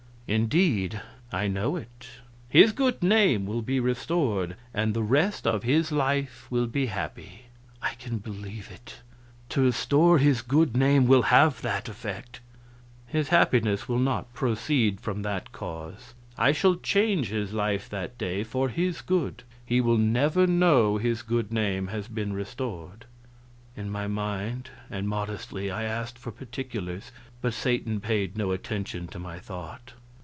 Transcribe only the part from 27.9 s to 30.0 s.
paid no attention to my thought.